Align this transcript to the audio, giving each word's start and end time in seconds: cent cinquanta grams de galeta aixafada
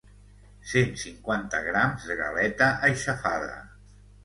cent 0.71 0.95
cinquanta 1.01 1.61
grams 1.67 2.09
de 2.13 2.17
galeta 2.23 2.73
aixafada 2.91 3.57